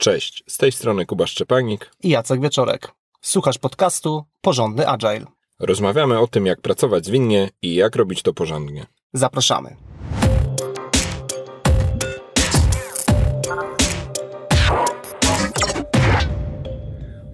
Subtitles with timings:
[0.00, 2.92] Cześć, z tej strony Kuba Szczepanik i Jacek Wieczorek.
[3.20, 5.24] Słuchasz podcastu Porządny Agile.
[5.58, 8.86] Rozmawiamy o tym, jak pracować zwinnie i jak robić to porządnie.
[9.12, 9.76] Zapraszamy.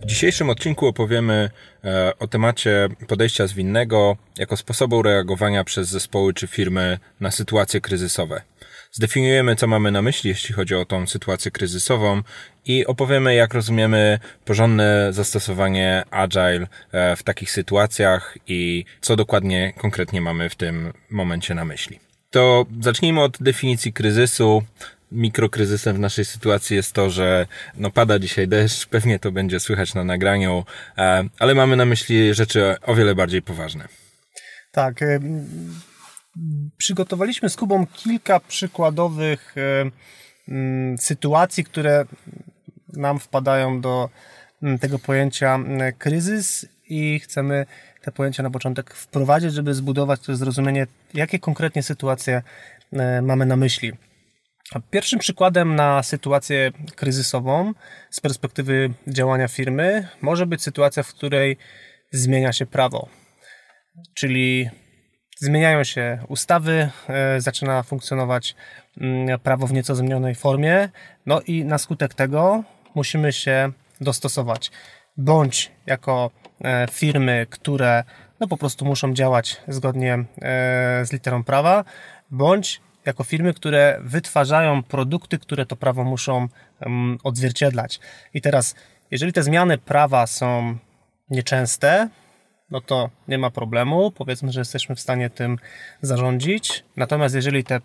[0.02, 1.50] W dzisiejszym odcinku opowiemy
[1.84, 8.42] e, o temacie podejścia zwinnego jako sposobu reagowania przez zespoły czy firmy na sytuacje kryzysowe.
[8.96, 12.22] Zdefiniujemy, co mamy na myśli, jeśli chodzi o tą sytuację kryzysową
[12.66, 20.20] i opowiemy, jak rozumiemy porządne zastosowanie agile e, w takich sytuacjach i co dokładnie konkretnie
[20.20, 22.00] mamy w tym momencie na myśli.
[22.30, 24.62] To zacznijmy od definicji kryzysu
[25.12, 29.94] mikrokryzysem w naszej sytuacji jest to, że no pada dzisiaj deszcz, pewnie to będzie słychać
[29.94, 30.64] na nagraniu,
[30.98, 33.88] e, ale mamy na myśli rzeczy o wiele bardziej poważne.
[34.72, 35.00] Tak.
[36.76, 39.54] Przygotowaliśmy z Kubą kilka przykładowych
[40.98, 42.04] sytuacji, które
[42.92, 44.10] nam wpadają do
[44.80, 45.58] tego pojęcia
[45.98, 47.66] kryzys i chcemy
[48.02, 52.42] te pojęcia na początek wprowadzić, żeby zbudować to zrozumienie, jakie konkretnie sytuacje
[53.22, 53.92] mamy na myśli.
[54.90, 57.72] Pierwszym przykładem na sytuację kryzysową
[58.10, 61.56] z perspektywy działania firmy może być sytuacja, w której
[62.12, 63.08] zmienia się prawo.
[64.14, 64.70] Czyli
[65.44, 68.54] zmieniają się ustawy, e, zaczyna funkcjonować
[69.00, 70.88] mm, prawo w nieco zmienionej formie,
[71.26, 72.64] no i na skutek tego
[72.94, 74.70] musimy się dostosować.
[75.16, 76.30] Bądź jako
[76.64, 78.04] e, firmy, które
[78.40, 80.24] no po prostu muszą działać zgodnie e,
[81.04, 81.84] z literą prawa,
[82.30, 86.48] bądź jako firmy, które wytwarzają produkty, które to prawo muszą
[86.80, 88.00] um, odzwierciedlać.
[88.34, 88.74] I teraz,
[89.10, 90.78] jeżeli te zmiany prawa są
[91.30, 92.08] nieczęste,
[92.70, 94.10] no to nie ma problemu.
[94.10, 95.58] Powiedzmy, że jesteśmy w stanie tym
[96.02, 96.84] zarządzić.
[96.96, 97.80] Natomiast jeżeli te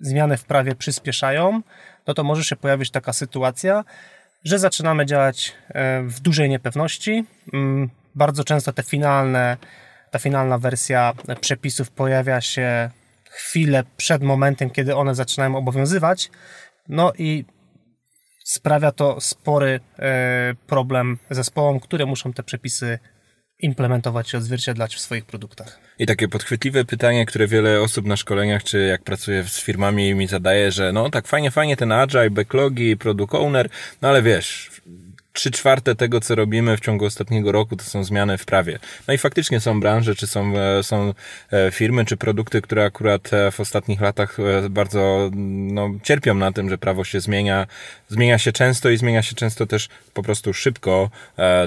[0.00, 1.62] zmiany w prawie przyspieszają,
[2.06, 3.84] no to może się pojawić taka sytuacja,
[4.44, 7.24] że zaczynamy działać e, w dużej niepewności.
[7.52, 9.56] Mm, bardzo często te finalne,
[10.10, 12.90] ta finalna wersja przepisów pojawia się
[13.30, 16.30] chwilę przed momentem, kiedy one zaczynają obowiązywać.
[16.88, 17.44] No i
[18.44, 22.98] sprawia to spory e, problem zespołom, które muszą te przepisy
[23.62, 25.78] implementować i odzwierciedlać w swoich produktach.
[25.98, 30.26] I takie podchwytliwe pytanie, które wiele osób na szkoleniach, czy jak pracuję z firmami mi
[30.26, 33.68] zadaje, że no tak fajnie, fajnie ten agile, backlogi, product owner,
[34.02, 34.70] no ale wiesz,
[35.32, 38.78] trzy czwarte tego, co robimy w ciągu ostatniego roku, to są zmiany w prawie.
[39.08, 41.14] No i faktycznie są branże, czy są, e, są
[41.52, 44.36] e, firmy, czy produkty, które akurat e, w ostatnich latach
[44.70, 45.30] bardzo
[45.72, 47.66] no, cierpią na tym, że prawo się zmienia.
[48.08, 51.10] Zmienia się często i zmienia się często też po prostu szybko.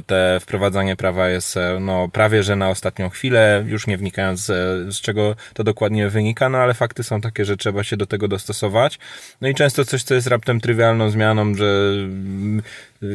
[0.06, 4.46] Te wprowadzanie prawa jest no, prawie, że na ostatnią chwilę, już nie wnikając
[4.90, 8.28] z czego to dokładnie wynika, no ale fakty są takie, że trzeba się do tego
[8.28, 9.00] dostosować.
[9.42, 11.92] No i często coś, co jest raptem trywialną zmianą, że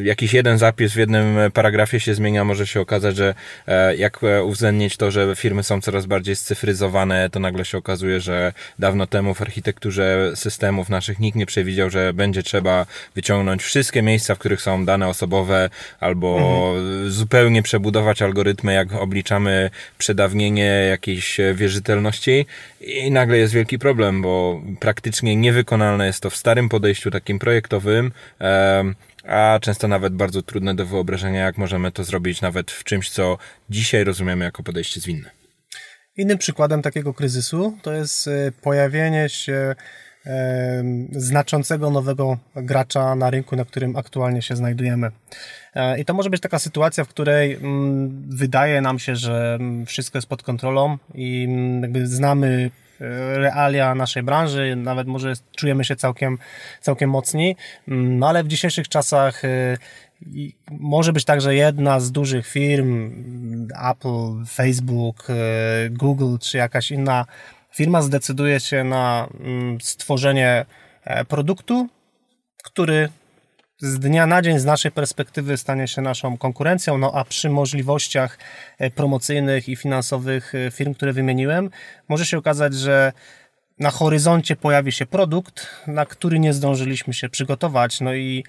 [0.03, 3.35] jakiś jeden zapis w jednym paragrafie się zmienia, może się okazać, że
[3.67, 8.19] e, jak e, uwzględnić to, że firmy są coraz bardziej scyfryzowane, to nagle się okazuje,
[8.19, 12.85] że dawno temu w architekturze systemów naszych nikt nie przewidział, że będzie trzeba
[13.15, 15.69] wyciągnąć wszystkie miejsca, w których są dane osobowe,
[15.99, 17.11] albo mhm.
[17.11, 22.45] zupełnie przebudować algorytmy, jak obliczamy przedawnienie jakiejś wierzytelności
[22.81, 28.11] i nagle jest wielki problem, bo praktycznie niewykonalne jest to w starym podejściu takim projektowym,
[29.27, 33.37] a często nawet bardzo trudne do wyobrażenia, jak możemy to zrobić nawet w czymś, co
[33.69, 35.29] dzisiaj rozumiemy jako podejście zwinne.
[36.17, 39.75] Innym przykładem takiego kryzysu to jest e, pojawienie się
[40.25, 45.11] e, znaczącego nowego gracza na rynku, na którym aktualnie się znajdujemy.
[45.75, 49.85] E, I to może być taka sytuacja, w której mm, wydaje nam się, że mm,
[49.85, 52.71] wszystko jest pod kontrolą i mm, jakby znamy
[53.35, 56.37] realia naszej branży, nawet może czujemy się całkiem,
[56.81, 57.55] całkiem mocni,
[57.87, 59.77] no ale w dzisiejszych czasach y,
[60.71, 63.11] może być tak, że jedna z dużych firm,
[63.91, 67.25] Apple, Facebook, y, Google czy jakaś inna
[67.71, 70.65] firma zdecyduje się na mm, stworzenie
[71.03, 71.87] e, produktu,
[72.63, 73.09] który
[73.81, 78.37] z dnia na dzień z naszej perspektywy stanie się naszą konkurencją, no a przy możliwościach
[78.77, 81.69] e, promocyjnych i finansowych e, firm, które wymieniłem,
[82.07, 83.13] może się okazać, że
[83.81, 88.43] na horyzoncie pojawi się produkt, na który nie zdążyliśmy się przygotować, no i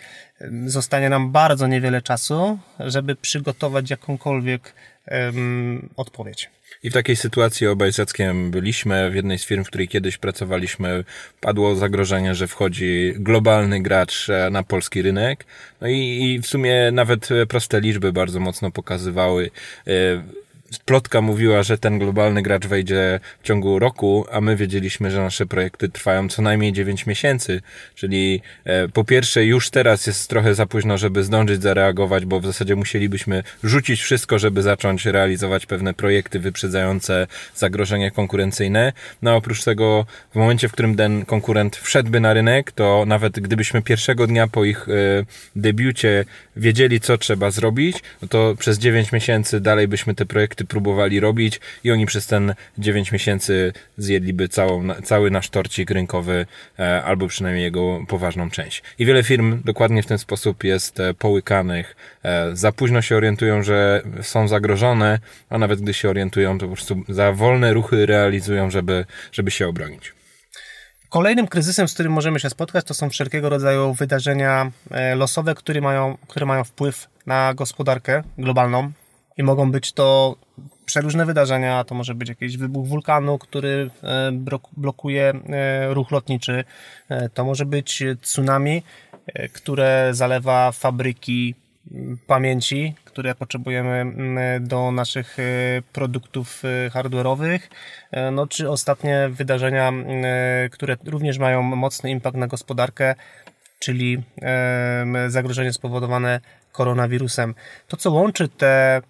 [0.66, 4.74] zostanie nam bardzo niewiele czasu, żeby przygotować jakąkolwiek
[5.10, 6.50] um, odpowiedź.
[6.82, 9.10] I w takiej sytuacji obaj z Jackiem byliśmy.
[9.10, 11.04] W jednej z firm, w której kiedyś pracowaliśmy,
[11.40, 15.46] padło zagrożenie, że wchodzi globalny gracz e, na polski rynek.
[15.80, 19.50] No i, i w sumie nawet proste liczby bardzo mocno pokazywały,
[19.86, 19.92] e,
[20.78, 25.46] plotka mówiła, że ten globalny gracz wejdzie w ciągu roku, a my wiedzieliśmy, że nasze
[25.46, 27.60] projekty trwają co najmniej 9 miesięcy.
[27.94, 32.46] Czyli e, po pierwsze już teraz jest trochę za późno, żeby zdążyć zareagować, bo w
[32.46, 38.92] zasadzie musielibyśmy rzucić wszystko, żeby zacząć realizować pewne projekty wyprzedzające zagrożenie konkurencyjne.
[39.22, 43.82] No oprócz tego w momencie, w którym ten konkurent wszedłby na rynek, to nawet gdybyśmy
[43.82, 44.92] pierwszego dnia po ich e,
[45.56, 46.24] debiucie
[46.56, 51.60] wiedzieli, co trzeba zrobić, no to przez 9 miesięcy dalej byśmy te projekty próbowali robić
[51.84, 56.46] i oni przez ten 9 miesięcy zjedliby całą, cały nasz torcik rynkowy,
[56.78, 58.82] e, albo przynajmniej jego poważną część.
[58.98, 61.96] I wiele firm dokładnie w ten sposób jest e, połykanych.
[62.22, 65.18] E, za późno się orientują, że są zagrożone,
[65.50, 69.68] a nawet gdy się orientują, to po prostu za wolne ruchy realizują, żeby, żeby się
[69.68, 70.12] obronić.
[71.08, 74.70] Kolejnym kryzysem, z którym możemy się spotkać, to są wszelkiego rodzaju wydarzenia
[75.16, 78.92] losowe, które mają, które mają wpływ na gospodarkę globalną.
[79.38, 80.36] I mogą być to
[80.84, 84.32] przeróżne wydarzenia, to może być jakiś wybuch wulkanu, który e,
[84.76, 86.64] blokuje e, ruch lotniczy,
[87.08, 88.82] e, to może być tsunami,
[89.52, 91.54] które zalewa fabryki
[92.26, 94.06] pamięci, które potrzebujemy
[94.60, 95.36] do naszych
[95.92, 97.58] produktów hardware'owych,
[98.32, 99.92] no czy ostatnie wydarzenia,
[100.70, 103.14] które również mają mocny impact na gospodarkę,
[103.78, 104.22] czyli
[105.28, 106.40] zagrożenie spowodowane
[106.72, 107.54] koronawirusem.
[107.88, 109.02] To, co łączy te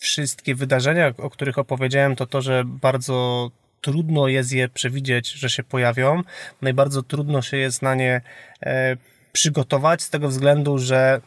[0.00, 3.50] wszystkie wydarzenia, o których opowiedziałem, to to, że bardzo
[3.80, 6.22] trudno jest je przewidzieć, że się pojawią.
[6.62, 6.68] No
[7.02, 8.20] trudno się jest na nie
[8.62, 8.96] e,
[9.32, 11.20] przygotować z tego względu, że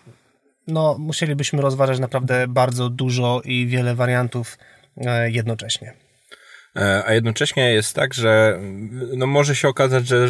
[0.67, 4.57] no, musielibyśmy rozważać naprawdę bardzo dużo i wiele wariantów
[4.97, 5.93] e, jednocześnie.
[6.75, 8.59] E, a jednocześnie jest tak, że
[9.13, 10.27] no może się okazać, że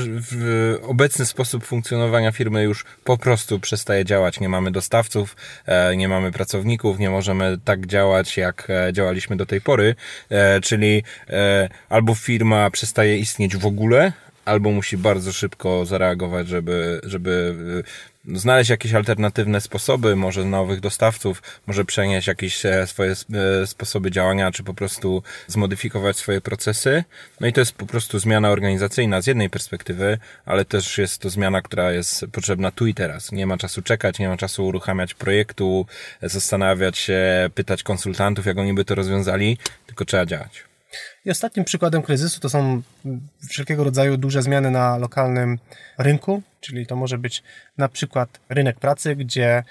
[0.82, 4.40] obecny sposób funkcjonowania firmy już po prostu przestaje działać.
[4.40, 9.46] Nie mamy dostawców, e, nie mamy pracowników, nie możemy tak działać, jak e, działaliśmy do
[9.46, 9.96] tej pory.
[10.62, 11.04] Czyli
[11.90, 14.14] albo firma przestaje istnieć w ogóle,
[14.46, 17.56] albo musi bardzo szybko zareagować, żeby, żeby
[18.34, 24.52] znaleźć jakieś alternatywne sposoby, może nowych dostawców, może przenieść jakieś e, swoje e, sposoby działania,
[24.52, 27.04] czy po prostu zmodyfikować swoje procesy.
[27.40, 31.30] No i to jest po prostu zmiana organizacyjna z jednej perspektywy, ale też jest to
[31.30, 33.32] zmiana, która jest potrzebna tu i teraz.
[33.32, 35.86] Nie ma czasu czekać, nie ma czasu uruchamiać projektu,
[36.22, 40.69] zastanawiać się, pytać konsultantów, jak oni by to rozwiązali, tylko trzeba działać.
[41.26, 42.82] I ostatnim przykładem kryzysu to są
[43.50, 45.58] wszelkiego rodzaju duże zmiany na lokalnym
[45.98, 47.44] rynku, czyli to może być
[47.78, 49.64] na przykład rynek pracy, gdzie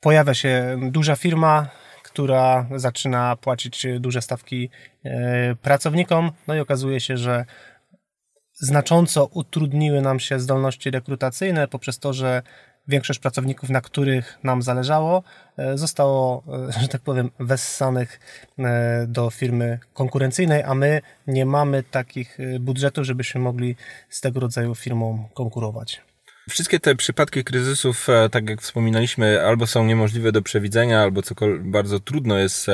[0.00, 1.68] pojawia się duża firma,
[2.02, 4.70] która zaczyna płacić duże stawki
[5.04, 7.44] e, pracownikom, no i okazuje się, że
[8.52, 12.42] znacząco utrudniły nam się zdolności rekrutacyjne poprzez to, że
[12.88, 15.22] większość pracowników, na których nam zależało,
[15.56, 18.20] e, zostało, e, że tak powiem, wessanych
[18.58, 23.76] e, do firmy konkurencyjnej, a my nie mamy takich budżetów, żebyśmy mogli
[24.08, 26.02] z tego rodzaju firmą konkurować.
[26.50, 31.20] Wszystkie te przypadki kryzysów, tak jak wspominaliśmy, albo są niemożliwe do przewidzenia, albo
[31.60, 32.66] bardzo trudno jest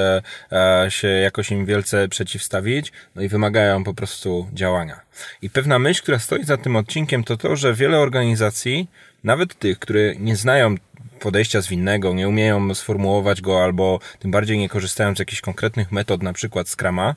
[0.89, 5.01] się jakoś im wielce przeciwstawić, no i wymagają po prostu działania.
[5.43, 8.89] I pewna myśl, która stoi za tym odcinkiem, to to, że wiele organizacji
[9.25, 10.75] nawet tych, które nie znają
[11.19, 16.23] podejścia zwinnego, nie umieją sformułować go albo tym bardziej nie korzystają z jakichś konkretnych metod,
[16.23, 17.15] na przykład Scrama,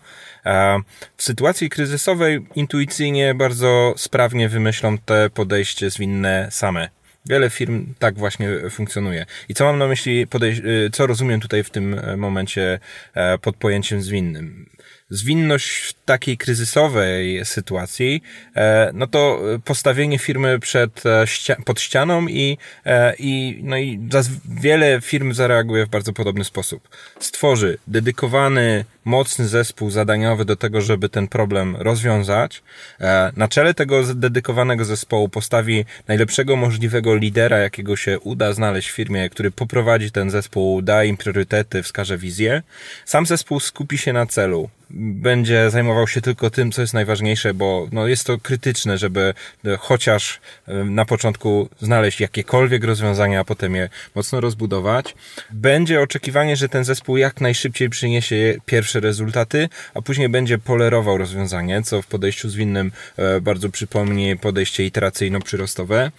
[1.18, 6.90] w sytuacji kryzysowej intuicyjnie bardzo sprawnie wymyślą te podejście zwinne same.
[7.26, 9.26] Wiele firm tak właśnie funkcjonuje.
[9.50, 12.80] I co mam na myśli, y, co rozumiem tutaj w tym e, momencie
[13.14, 14.70] e, pod pojęciem zwinnym?
[15.12, 18.24] Zwinność w takiej kryzysowej sytuacji,
[18.56, 21.26] e, no to postawienie firmy przed, e,
[21.66, 24.00] pod ścianą i, e, i, no i
[24.46, 26.90] wiele firm zareaguje w bardzo podobny sposób.
[27.20, 32.64] Stworzy dedykowany mocny zespół zadaniowy do tego, żeby ten problem rozwiązać.
[33.00, 38.96] E, na czele tego dedykowanego zespołu postawi najlepszego możliwego lidera, jakiego się uda znaleźć w
[38.96, 42.64] firmie, który poprowadzi ten zespół, da im priorytety, wskaże wizję.
[43.06, 44.70] Sam zespół skupi się na celu.
[44.94, 49.34] Będzie zajmował się tylko tym, co jest najważniejsze, bo no, jest to krytyczne, żeby
[49.66, 55.16] e, chociaż e, na początku znaleźć jakiekolwiek rozwiązania, a potem je mocno rozbudować.
[55.50, 61.18] Będzie oczekiwanie, że ten zespół jak najszybciej przyniesie pierwsze pierwsze rezultaty, a później będzie polerował
[61.18, 66.12] rozwiązanie, co w podejściu zwinnym e, bardzo przypomni podejście iteracyjno-przyrostowe.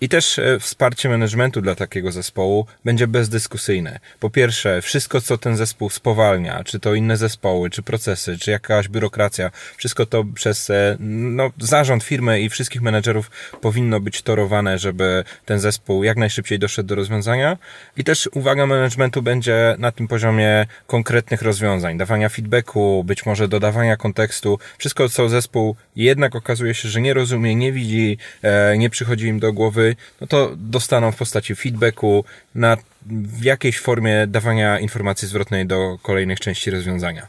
[0.00, 3.98] I też e, wsparcie managementu dla takiego zespołu będzie bezdyskusyjne.
[4.20, 8.88] Po pierwsze, wszystko, co ten zespół spowalnia, czy to inne zespoły, czy procesy, czy jakaś
[8.88, 15.24] biurokracja, wszystko to przez e, no, zarząd firmy i wszystkich menedżerów powinno być torowane, żeby
[15.44, 17.58] ten zespół jak najszybciej doszedł do rozwiązania.
[17.96, 23.96] I też uwaga managementu będzie na tym poziomie konkretnych rozwiązań, dawania feedbacku, być może dodawania
[23.96, 24.58] kontekstu.
[24.78, 29.40] Wszystko, co zespół jednak okazuje się, że nie rozumie, nie widzi, e, nie przychodzi im
[29.40, 29.85] do głowy,
[30.20, 32.24] no to dostaną w postaci feedbacku
[32.54, 32.76] na
[33.06, 37.28] w jakiejś formie dawania informacji zwrotnej do kolejnych części rozwiązania.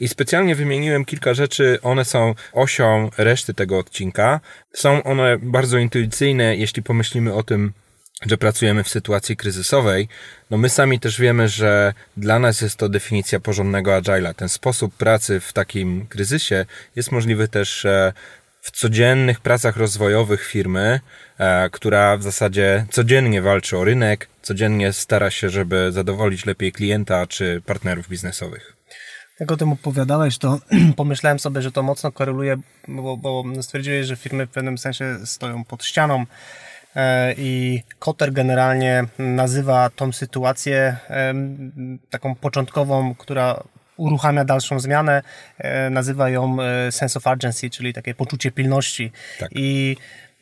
[0.00, 4.40] I specjalnie wymieniłem kilka rzeczy, one są osią reszty tego odcinka.
[4.72, 7.72] Są one bardzo intuicyjne, jeśli pomyślimy o tym,
[8.26, 10.08] że pracujemy w sytuacji kryzysowej,
[10.50, 14.34] no my sami też wiemy, że dla nas jest to definicja porządnego agile'a.
[14.34, 18.12] Ten sposób pracy w takim kryzysie jest możliwy też e,
[18.60, 21.00] w codziennych pracach rozwojowych firmy,
[21.38, 27.26] e, która w zasadzie codziennie walczy o rynek, codziennie stara się, żeby zadowolić lepiej klienta
[27.26, 28.76] czy partnerów biznesowych.
[29.40, 30.58] Jak o tym opowiadałeś, to
[30.96, 32.56] pomyślałem sobie, że to mocno koreluje,
[32.88, 36.24] bo, bo stwierdziłeś, że firmy w pewnym sensie stoją pod ścianą
[36.96, 40.96] e, i Kotter generalnie nazywa tą sytuację
[42.10, 43.62] taką początkową, która
[43.98, 45.22] uruchamia dalszą zmianę,
[45.58, 49.12] e, nazywa ją e, sense of urgency, czyli takie poczucie pilności.
[49.38, 49.50] Tak.
[49.54, 49.96] I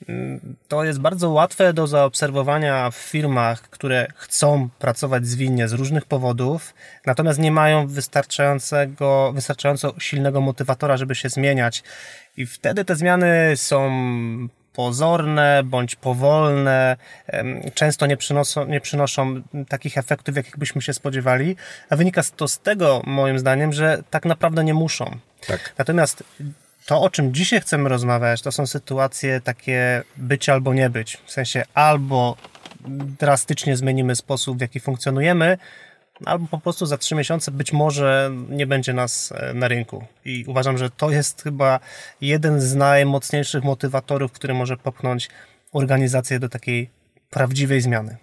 [0.09, 6.05] mm, to jest bardzo łatwe do zaobserwowania w firmach, które chcą pracować zwinnie z różnych
[6.05, 6.75] powodów,
[7.07, 11.83] natomiast nie mają wystarczającego, wystarczająco silnego motywatora, żeby się zmieniać.
[12.37, 13.91] I wtedy te zmiany są
[14.76, 16.97] pozorne bądź powolne,
[17.75, 21.56] często nie przynoszą, nie przynoszą takich efektów, jakich byśmy się spodziewali,
[21.90, 25.16] a wynika to z tego, moim zdaniem, że tak naprawdę nie muszą.
[25.47, 25.75] Tak.
[25.78, 26.25] Natomiast
[26.87, 31.18] to, o czym dzisiaj chcemy rozmawiać, to są sytuacje takie być albo nie być.
[31.26, 32.37] W sensie albo
[33.21, 35.59] drastycznie zmienimy sposób, w jaki funkcjonujemy,
[36.25, 40.05] albo po prostu za trzy miesiące być może nie będzie nas e, na rynku.
[40.25, 41.81] I uważam, że to jest chyba
[42.21, 45.29] jeden z najmocniejszych motywatorów, który może popchnąć
[45.73, 46.91] organizację do takiej
[47.31, 48.17] prawdziwej zmiany.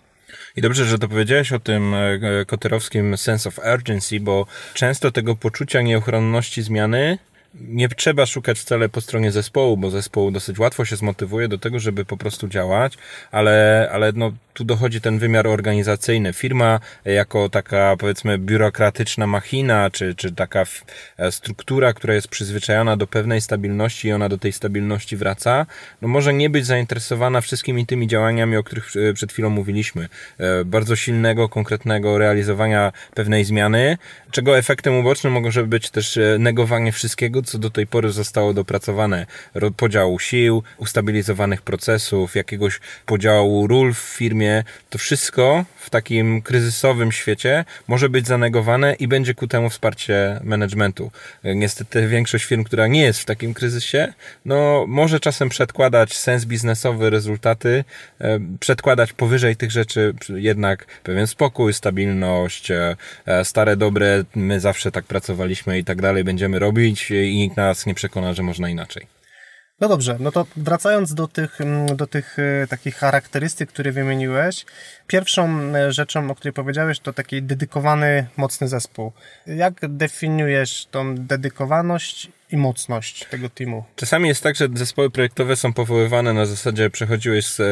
[0.56, 5.36] I dobrze, że to powiedziałeś o tym e, koterowskim sense of urgency, bo często tego
[5.36, 7.18] poczucia nieuchronności zmiany
[7.62, 11.80] nie trzeba szukać wcale po stronie zespołu, bo zespoł dosyć łatwo się zmotywuje do tego,
[11.80, 12.98] żeby po prostu działać,
[13.32, 16.34] ale, ale no, tu dochodzi ten wymiar organizacyjny.
[16.34, 20.64] Firma jako taka powiedzmy biurokratyczna machina, czy, czy taka
[21.18, 25.66] e, struktura, która jest przyzwyczajona do pewnej stabilności i ona do tej stabilności wraca,
[26.02, 30.10] no może nie być zainteresowana wszystkimi tymi działaniami, o których e, przed chwilą mówiliśmy.
[30.38, 33.98] E, bardzo silnego, konkretnego realizowania pewnej zmiany,
[34.32, 39.26] czego efektem ubocznym może być też negowanie wszystkiego, co do tej pory zostało dopracowane.
[39.78, 44.64] Podziału sił, ustabilizowanych procesów, jakiegoś podziału ról w firmie.
[44.90, 51.12] To wszystko w takim kryzysowym świecie może być zanegowane i będzie ku temu wsparcie managementu.
[51.44, 54.14] Niestety większość firm, która nie jest w takim kryzysie,
[54.46, 57.84] no może czasem przedkładać sens biznesowy, rezultaty,
[58.22, 62.96] e, przedkładać powyżej tych rzeczy jednak pewien spokój, stabilność, e,
[63.44, 67.94] stare dobre, my zawsze tak pracowaliśmy i tak dalej będziemy robić i nikt nas nie
[67.94, 69.08] przekona, że można inaczej.
[69.80, 74.66] No dobrze, no to wracając do tych, mm, do tych e, takich charakterystyk, które wymieniłeś,
[75.08, 79.12] pierwszą e, rzeczą, o której powiedziałeś, to taki dedykowany, mocny zespół.
[79.48, 83.84] Jak definiujesz tą dedykowaność i mocność tego teamu.
[83.96, 87.66] Czasami jest tak, że zespoły projektowe są powoływane na zasadzie przechodziłeś z e,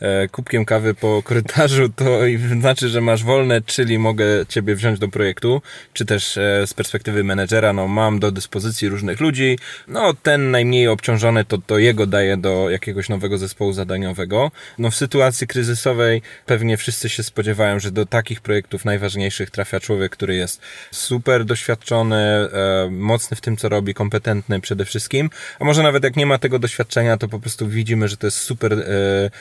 [0.00, 2.04] e, kubkiem kawy po korytarzu, to
[2.60, 5.62] znaczy, że masz wolne, czyli mogę ciebie wziąć do projektu,
[5.92, 10.88] czy też e, z perspektywy menedżera, no mam do dyspozycji różnych ludzi, no ten najmniej
[10.88, 14.50] obciążony, to, to jego daję do jakiegoś nowego zespołu zadaniowego.
[14.78, 20.12] No w sytuacji kryzysowej pewnie wszyscy się spodziewają, że do takich projektów najważniejszych trafia człowiek,
[20.12, 20.60] który jest
[20.92, 25.30] super doświadczony, e, mocny w tym, co robi, kompetentny kompetentny przede wszystkim,
[25.60, 28.38] a może nawet jak nie ma tego doświadczenia, to po prostu widzimy, że to jest
[28.38, 28.76] super e,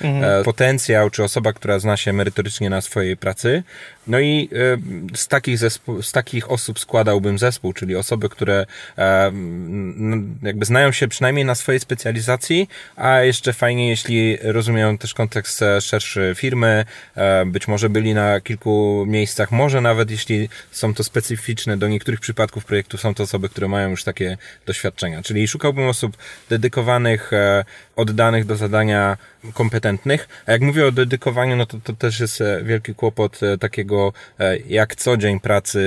[0.01, 0.42] mhm.
[0.42, 3.63] e, potencjał, czy osoba, która zna się merytorycznie na swojej pracy.
[4.08, 4.50] No i
[5.13, 8.65] e, z takich, zespół, z takich osób składałbym zespół, czyli osoby, które
[8.98, 9.32] e,
[10.44, 15.82] jakby znają się przynajmniej na swojej specjalizacji, a jeszcze fajnie, jeśli rozumieją też kontekst e,
[15.82, 21.77] szerszy firmy, e, być może byli na kilku miejscach, może nawet jeśli są to specyficzne
[21.77, 25.24] do niektórych przypadków projektu, są to osoby, które mają już takie doświadczenia.
[25.24, 26.17] Czyli szukałbym osób
[26.50, 27.65] dedykowanych, e,
[27.96, 29.17] oddanych do zadania,
[29.53, 30.27] kompetentnych.
[30.46, 34.13] A jak mówię o dedykowaniu, no to, to też jest e, wielki kłopot takiego
[34.67, 35.79] jak co dzień pracy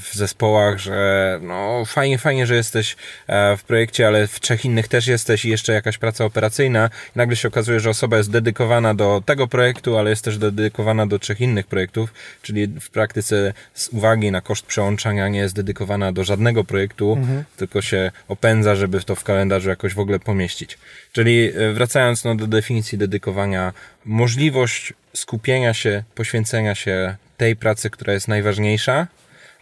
[0.00, 2.96] w zespołach, że no fajnie, fajnie, że jesteś
[3.28, 6.90] w projekcie, ale w trzech innych też jesteś i jeszcze jakaś praca operacyjna.
[7.16, 11.06] I nagle się okazuje, że osoba jest dedykowana do tego projektu, ale jest też dedykowana
[11.06, 12.12] do trzech innych projektów,
[12.42, 17.44] czyli w praktyce z uwagi na koszt przełączania nie jest dedykowana do żadnego projektu, mhm.
[17.56, 20.78] tylko się opędza, żeby to w kalendarzu jakoś w ogóle pomieścić.
[21.12, 23.72] Czyli e, wracając no, do definicji dedykowania,
[24.04, 29.06] możliwość skupienia się, poświęcenia się tej pracy, która jest najważniejsza,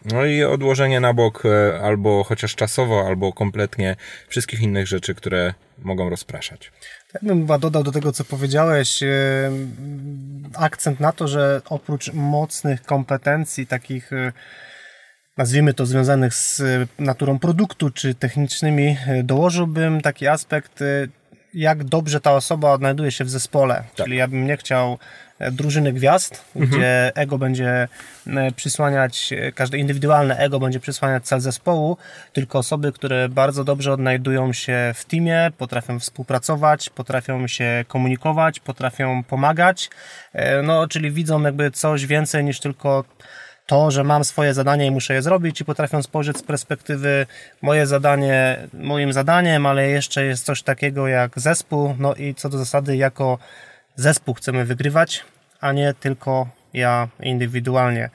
[0.05, 3.97] no i odłożenie na bok e, albo chociaż czasowo, albo kompletnie
[4.29, 6.73] wszystkich innych rzeczy, które mogą rozpraszać.
[7.15, 9.09] Ja bym chyba dodał do tego, co powiedziałeś, e,
[10.55, 14.11] akcent na to, że oprócz mocnych kompetencji, takich
[15.41, 16.63] nazwijmy to związanych z
[16.99, 20.83] naturą produktu czy technicznymi, dołożyłbym taki aspekt
[21.55, 23.75] jak dobrze ta osoba odnajduje się w zespole.
[23.75, 24.07] Tak.
[24.07, 24.99] Czyli ja bym nie chciał
[25.39, 26.81] e, drużyny gwiazd, mhm.
[26.81, 27.89] gdzie ego będzie
[28.27, 31.97] e, przysłaniać, e, każde indywidualne ego będzie przysłaniać cel zespołu,
[32.33, 39.25] tylko osoby, które bardzo dobrze odnajdują się w teamie, potrafią współpracować, potrafią się komunikować, potrafią
[39.25, 39.91] pomagać,
[40.63, 43.05] no czyli widzą jakby coś więcej niż tylko
[43.71, 47.27] to, że mam swoje zadanie i muszę je zrobić i potrafią spojrzeć z perspektywy
[47.63, 52.59] moje zadanie moim zadaniem, ale jeszcze jest coś takiego jak zespół, no i co do
[52.59, 53.39] zasady jako
[53.97, 55.25] zespół chcemy wygrywać,
[55.61, 58.11] a nie tylko ja indywidualnie.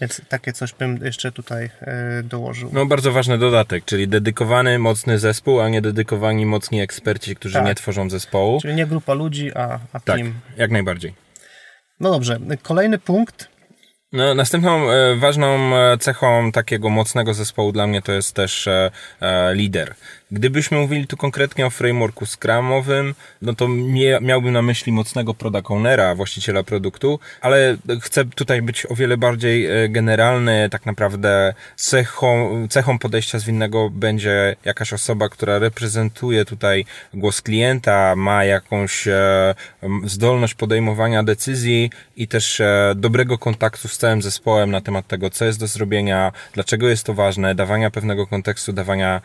[0.00, 1.70] Więc takie coś bym jeszcze tutaj
[2.16, 2.70] yy, dołożył.
[2.72, 7.66] No bardzo ważny dodatek, czyli dedykowany, mocny zespół, a nie dedykowani, mocni eksperci, którzy tak.
[7.66, 8.60] nie tworzą zespołu.
[8.60, 10.34] Czyli nie grupa ludzi, a, a tak, team.
[10.56, 11.14] jak najbardziej.
[12.00, 13.55] No dobrze, kolejny punkt
[14.12, 18.90] no, następną e, ważną e, cechą takiego mocnego zespołu dla mnie to jest też e,
[19.54, 19.94] lider.
[20.30, 23.68] Gdybyśmy mówili tu konkretnie o frameworku Scrumowym, no to
[24.20, 29.66] miałbym na myśli mocnego product ownera, właściciela produktu, ale chcę tutaj być o wiele bardziej
[29.66, 30.68] e, generalny.
[30.70, 38.44] Tak naprawdę cechą, cechą podejścia zwinnego będzie jakaś osoba, która reprezentuje tutaj głos klienta, ma
[38.44, 39.54] jakąś e,
[40.04, 45.44] zdolność podejmowania decyzji i też e, dobrego kontaktu z całym zespołem na temat tego, co
[45.44, 49.20] jest do zrobienia, dlaczego jest to ważne, dawania pewnego kontekstu, dawania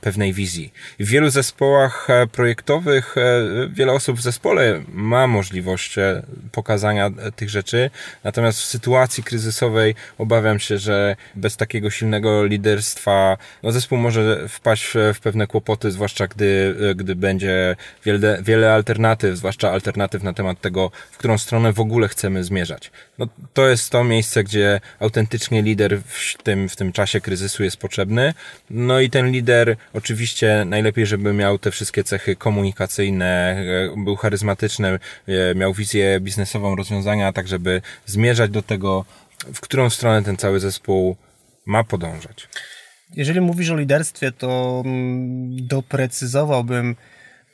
[0.00, 0.72] pewnej wizji.
[1.00, 3.22] W wielu zespołach e, projektowych e,
[3.68, 7.90] wiele osób w zespole ma możliwość e, pokazania tych rzeczy,
[8.24, 14.86] natomiast w sytuacji kryzysowej obawiam się, że bez takiego silnego liderstwa no zespół może wpaść
[15.14, 20.90] w pewne kłopoty, zwłaszcza gdy, gdy będzie wiele, wiele alternatyw, zwłaszcza alternatyw na temat tego,
[21.10, 22.90] w którą stronę w ogóle chcemy zmierzać.
[23.18, 27.76] No, to jest to miejsce, gdzie autentycznie lider w tym, w tym czasie kryzysu jest
[27.76, 28.34] potrzebny.
[28.70, 33.56] No i ten lider oczywiście najlepiej, żeby miał te wszystkie cechy komunikacyjne,
[33.94, 39.04] e, był charyzmatyczny, e, miał wizję biznesową rozwiązania, tak żeby zmierzać do tego,
[39.54, 41.16] w którą stronę ten cały zespół
[41.66, 42.48] ma podążać.
[43.16, 46.96] Jeżeli mówisz o liderstwie, to mm, doprecyzowałbym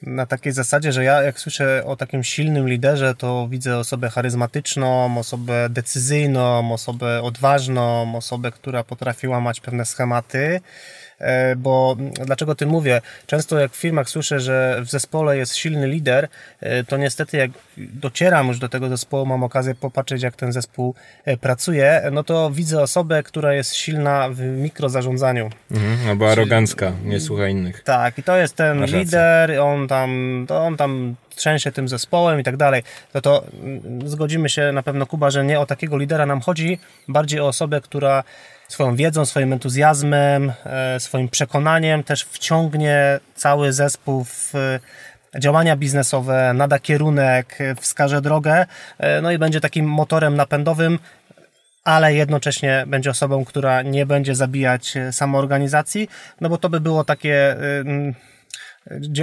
[0.03, 5.19] na takiej zasadzie, że ja jak słyszę o takim silnym liderze, to widzę osobę charyzmatyczną,
[5.19, 10.61] osobę decyzyjną, osobę odważną, osobę, która potrafi łamać pewne schematy.
[11.19, 11.97] E, bo
[12.27, 13.01] dlaczego o tym mówię?
[13.27, 16.29] Często jak w firmach słyszę, że w zespole jest silny lider,
[16.61, 20.95] e, to niestety jak docieram już do tego zespołu, mam okazję popatrzeć jak ten zespół
[21.25, 25.51] e, pracuje, no to widzę osobę, która jest silna w mikrozarządzaniu.
[25.71, 27.83] Mhm, albo arogancka, nie słucha innych.
[27.83, 32.45] Tak, i to jest ten lider, on tam, to on tam trzęsie tym zespołem i
[32.45, 36.27] tak dalej, to to mm, zgodzimy się na pewno, Kuba, że nie o takiego lidera
[36.27, 38.25] nam chodzi, bardziej o osobę, która
[38.69, 44.81] swoją wiedzą, swoim entuzjazmem, e, swoim przekonaniem też wciągnie cały zespół w e,
[45.41, 48.67] działania biznesowe, nada kierunek, wskaże drogę,
[48.99, 50.99] e, no i będzie takim motorem napędowym,
[51.85, 56.09] ale jednocześnie będzie osobą, która nie będzie zabijać samoorganizacji,
[56.41, 57.57] no bo to by było takie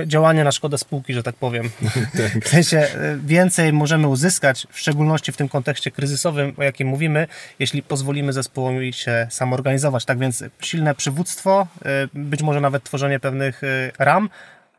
[0.05, 1.69] działanie na szkodę spółki, że tak powiem.
[2.17, 2.45] Tak.
[2.45, 7.27] W sensie e, więcej możemy uzyskać, w szczególności w tym kontekście kryzysowym, o jakim mówimy,
[7.59, 10.05] jeśli pozwolimy zespołowi się samoorganizować.
[10.05, 14.29] Tak więc silne przywództwo, e, być może nawet tworzenie pewnych e, ram,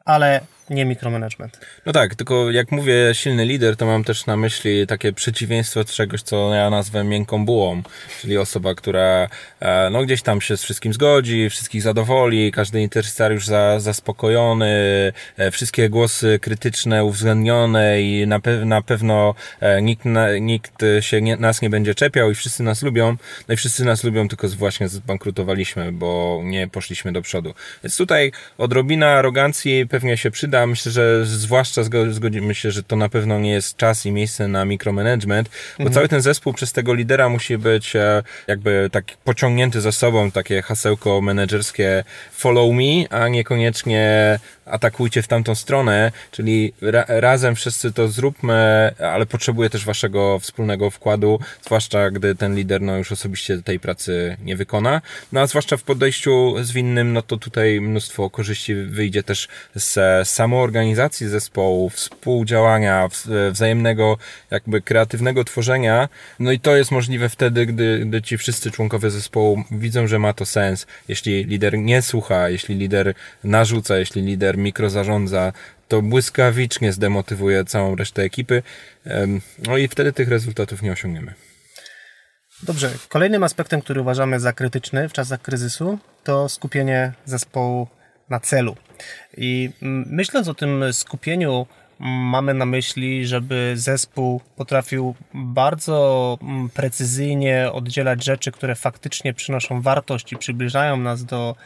[0.04, 0.40] ale
[0.70, 1.60] nie mikromanagement.
[1.86, 6.22] No tak, tylko jak mówię silny lider, to mam też na myśli takie przeciwieństwo czegoś,
[6.22, 7.82] co ja nazwę miękką bułą,
[8.20, 9.28] czyli osoba, która
[9.60, 15.50] e, no gdzieś tam się z wszystkim zgodzi, wszystkich zadowoli, każdy interesariusz za, zaspokojony, e,
[15.50, 21.36] wszystkie głosy krytyczne uwzględnione i na, pe na pewno e, nikt, na, nikt się nie,
[21.36, 23.16] nas nie będzie czepiał i wszyscy nas lubią,
[23.48, 27.54] no i wszyscy nas lubią, tylko właśnie zbankrutowaliśmy, bo nie poszliśmy do przodu.
[27.84, 33.08] Więc tutaj odrobina arogancji pewnie się przyda, Myślę, że zwłaszcza zgodzimy się, że to na
[33.08, 35.94] pewno nie jest czas i miejsce na mikromanagement, bo mhm.
[35.94, 40.62] cały ten zespół przez tego lidera musi być e, jakby tak pociągnięty za sobą, takie
[40.62, 48.08] hasełko menedżerskie follow me, a niekoniecznie atakujcie w tamtą stronę, czyli ra razem wszyscy to
[48.08, 53.80] zróbmy, ale potrzebuję też waszego wspólnego wkładu, zwłaszcza gdy ten lider no już osobiście tej
[53.80, 55.00] pracy nie wykona.
[55.32, 61.28] No a zwłaszcza w podejściu zwinnym, no to tutaj mnóstwo korzyści wyjdzie też z samoorganizacji
[61.28, 63.08] zespołu, współdziałania,
[63.52, 64.18] wzajemnego
[64.50, 66.08] jakby kreatywnego tworzenia.
[66.38, 70.32] No i to jest możliwe wtedy, gdy, gdy ci wszyscy członkowie zespołu widzą, że ma
[70.32, 70.86] to sens.
[71.08, 75.52] Jeśli lider nie słucha, jeśli lider narzuca, jeśli lider mikro zarządza,
[75.88, 78.62] to błyskawicznie zdemotywuje całą resztę ekipy.
[79.66, 81.34] No i wtedy tych rezultatów nie osiągniemy.
[82.62, 82.90] Dobrze.
[83.08, 87.86] Kolejnym aspektem, który uważamy za krytyczny w czasach kryzysu, to skupienie zespołu
[88.28, 88.76] na celu.
[89.36, 89.70] I
[90.06, 91.66] myśląc o tym skupieniu,
[92.04, 96.38] mamy na myśli, żeby zespół potrafił bardzo
[96.74, 101.56] precyzyjnie oddzielać rzeczy, które faktycznie przynoszą wartość i przybliżają nas do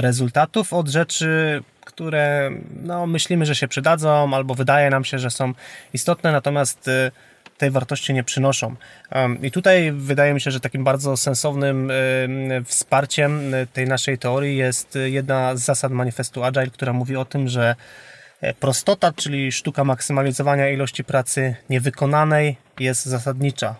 [0.00, 2.50] rezultatów, od rzeczy, które
[2.82, 5.52] no, myślimy, że się przydadzą, albo wydaje nam się, że są
[5.92, 7.10] istotne, natomiast e,
[7.58, 8.76] tej wartości nie przynoszą.
[9.42, 11.92] I tutaj wydaje mi się, że takim bardzo sensownym
[12.64, 13.40] wsparciem
[13.72, 17.76] tej naszej teorii jest jedna z zasad manifestu Agile, która mówi o tym, że
[18.40, 23.76] e, prostota, czyli sztuka maksymalizowania ilości pracy niewykonanej jest zasadnicza.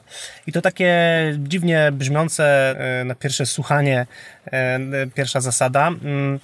[0.46, 0.94] I to takie
[1.38, 4.06] dziwnie brzmiące e, na pierwsze słuchanie,
[4.46, 4.78] e,
[5.14, 6.40] pierwsza zasada, mm,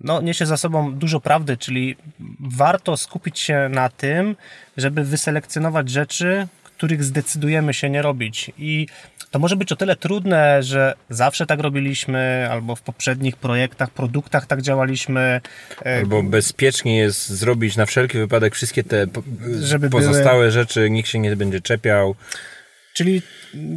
[0.00, 1.96] no, niesie za sobą dużo prawdy, czyli
[2.40, 4.36] warto skupić się na tym,
[4.76, 6.48] żeby wyselekcjonować rzeczy,
[6.84, 8.50] których zdecydujemy się nie robić.
[8.58, 8.86] I
[9.30, 14.46] to może być o tyle trudne, że zawsze tak robiliśmy, albo w poprzednich projektach, produktach
[14.46, 15.40] tak działaliśmy.
[15.86, 19.06] E, albo bezpiecznie jest zrobić na wszelki wypadek wszystkie te
[19.90, 20.50] pozostałe były...
[20.50, 22.14] rzeczy, nikt się nie będzie czepiał.
[22.94, 23.22] Czyli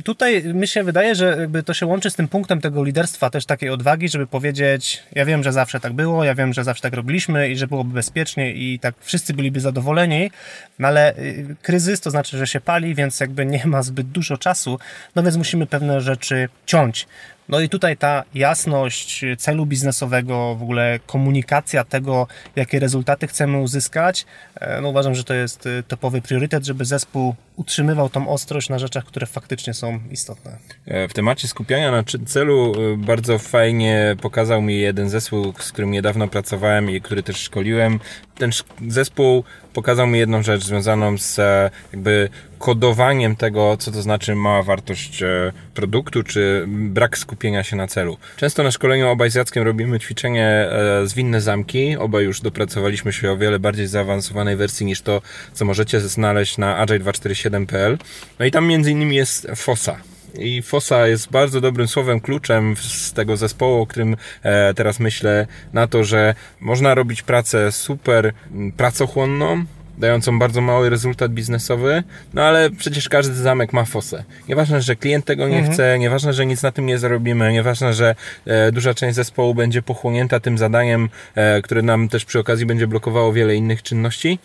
[0.03, 3.45] tutaj mi się wydaje, że jakby to się łączy z tym punktem tego liderstwa, też
[3.45, 6.93] takiej odwagi, żeby powiedzieć, ja wiem, że zawsze tak było, ja wiem, że zawsze tak
[6.93, 10.32] robiliśmy i że byłoby bezpiecznie i tak wszyscy byliby zadowoleni,
[10.80, 14.38] no ale y, kryzys to znaczy, że się pali, więc jakby nie ma zbyt dużo
[14.38, 14.80] czasu,
[15.15, 17.08] no więc musimy pewne rzeczy ciąć.
[17.49, 24.25] No i tutaj ta jasność celu biznesowego, w ogóle komunikacja tego, jakie rezultaty chcemy uzyskać,
[24.55, 28.79] e, no uważam, że to jest y, topowy priorytet, żeby zespół utrzymywał tą ostrość na
[28.79, 30.57] rzeczach, które faktycznie są istotne.
[30.86, 36.27] E, w temacie skupiania na celu bardzo fajnie pokazał mi jeden zespół, z którym niedawno
[36.27, 37.99] pracowałem i który też szkoliłem.
[38.38, 38.51] Ten
[38.88, 39.43] zespół
[39.77, 45.23] pokazał mi jedną rzecz związaną z e, jakby kodowaniem tego, co to znaczy mała wartość
[45.23, 48.17] e, produktu, czy brak skupienia się na celu.
[48.37, 51.97] Często na szkoleniu obaj z Jackiem robimy ćwiczenie e, zwinne zamki.
[51.97, 55.21] Obaj już dopracowaliśmy się o wiele bardziej zaawansowanej wersji niż to,
[55.53, 57.97] co możecie znaleźć na agile247.pl.
[58.39, 59.97] No i tam między innymi jest FOSA.
[60.39, 65.47] I FOSA jest bardzo dobrym słowem kluczem z tego zespołu, o którym e, teraz myślę,
[65.73, 68.33] na to, że można robić pracę super
[68.77, 69.65] pracochłonną,
[69.97, 74.23] dającą bardzo mały rezultat biznesowy, no ale przecież każdy zamek ma fosę.
[74.49, 75.73] Nieważne, że klient tego nie mhm.
[75.73, 79.81] chce, nieważne, że nic na tym nie zarobimy, nieważne, że e, duża część zespołu będzie
[79.81, 84.39] pochłonięta tym zadaniem, e, które nam też przy okazji będzie blokowało wiele innych czynności,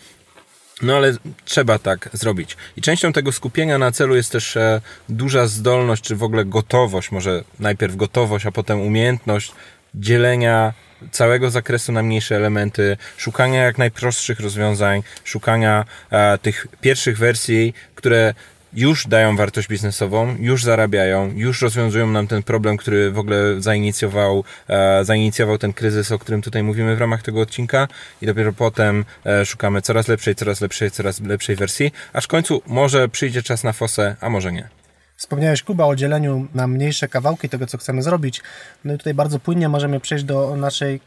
[0.81, 1.13] no ale
[1.45, 2.57] trzeba tak zrobić.
[2.77, 7.11] I częścią tego skupienia na celu jest też e, duża zdolność, czy w ogóle gotowość,
[7.11, 9.51] może najpierw gotowość, a potem umiejętność
[9.95, 10.73] dzielenia
[11.11, 18.33] całego zakresu na mniejsze elementy, szukania jak najprostszych rozwiązań, szukania e, tych pierwszych wersji, które
[18.75, 24.43] już dają wartość biznesową, już zarabiają, już rozwiązują nam ten problem, który w ogóle zainicjował,
[24.67, 27.87] e, zainicjował ten kryzys, o którym tutaj mówimy w ramach tego odcinka
[28.21, 32.61] i dopiero potem e, szukamy coraz lepszej, coraz lepszej, coraz lepszej wersji, aż w końcu
[32.67, 34.82] może przyjdzie czas na fosę, a może nie.
[35.15, 38.41] Wspomniałeś, Kuba, o dzieleniu na mniejsze kawałki tego, co chcemy zrobić.
[38.85, 40.99] No i tutaj bardzo płynnie możemy przejść do naszej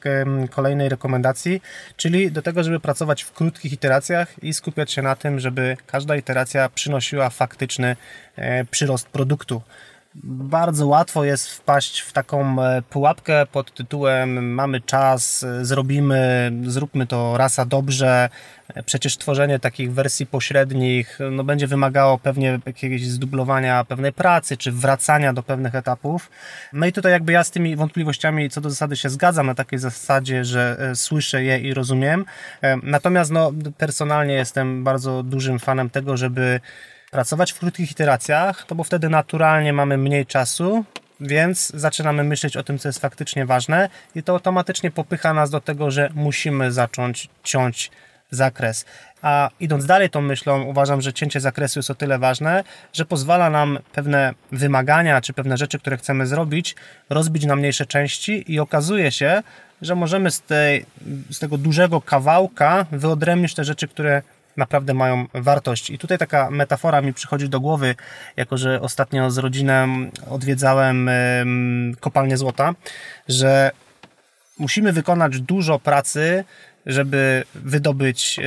[0.50, 1.62] kolejnej rekomendacji,
[1.96, 6.16] czyli do tego, żeby pracować w krótkich iteracjach i skupiać się na tym, żeby każda
[6.16, 7.96] iteracja przynosiła faktyczny
[8.36, 9.62] e, przyrost produktu.
[10.24, 17.06] Bardzo łatwo jest wpaść w taką e, pułapkę pod tytułem mamy czas, e, zrobimy, zróbmy
[17.06, 18.28] to rasa dobrze.
[18.74, 24.72] E, przecież tworzenie takich wersji pośrednich no, będzie wymagało pewnie jakiegoś zdublowania pewnej pracy, czy
[24.72, 26.30] wracania do pewnych etapów.
[26.72, 29.78] No i tutaj jakby ja z tymi wątpliwościami co do zasady się zgadzam na takiej
[29.78, 32.24] zasadzie, że słyszę je i rozumiem.
[32.82, 36.60] Natomiast no, personalnie jestem bardzo dużym fanem tego, żeby
[37.10, 40.84] pracować w krótkich iteracjach, to bo wtedy naturalnie mamy mniej czasu,
[41.20, 45.60] więc zaczynamy myśleć o tym, co jest faktycznie ważne i to automatycznie popycha nas do
[45.60, 47.90] tego, że musimy zacząć ciąć
[48.30, 48.84] zakres.
[49.22, 53.50] A idąc dalej tą myślą, uważam, że cięcie zakresu jest o tyle ważne, że pozwala
[53.50, 56.74] nam pewne wymagania czy pewne rzeczy, które chcemy zrobić,
[57.10, 59.42] rozbić na mniejsze części i okazuje się,
[59.82, 60.86] że możemy z, tej,
[61.30, 64.22] z tego dużego kawałka wyodrębnić te rzeczy, które
[64.56, 65.90] naprawdę mają wartość.
[65.90, 67.94] I tutaj taka metafora mi przychodzi do głowy,
[68.36, 71.10] jako że ostatnio z rodziną odwiedzałem
[72.00, 72.74] kopalnię złota,
[73.28, 73.70] że
[74.58, 76.44] musimy wykonać dużo pracy,
[76.86, 78.40] żeby wydobyć,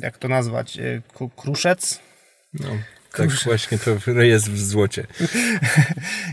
[0.00, 1.02] jak to nazwać, e,
[1.36, 2.00] kruszec.
[2.54, 2.68] No,
[3.12, 5.06] tak właśnie to jest w złocie.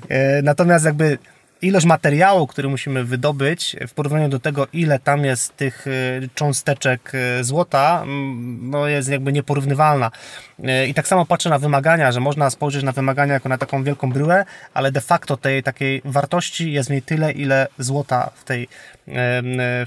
[0.10, 1.18] E, natomiast jakby
[1.62, 7.12] ilość materiału, który musimy wydobyć w porównaniu do tego, ile tam jest tych y, cząsteczek
[7.40, 10.12] y, złota, mm, no jest jakby nieporównywalna.
[10.60, 13.84] Y, I tak samo patrzę na wymagania, że można spojrzeć na wymagania jako na taką
[13.84, 18.44] wielką bryłę, ale de facto tej takiej wartości jest w niej tyle, ile złota w,
[18.44, 18.68] tej,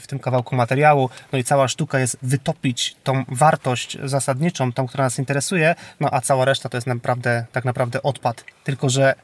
[0.01, 1.11] w tym kawałku materiału.
[1.33, 6.21] No i cała sztuka jest wytopić tą wartość zasadniczą, tą, która nas interesuje, no a
[6.21, 8.45] cała reszta to jest naprawdę, tak naprawdę odpad.
[8.65, 9.15] Tylko, że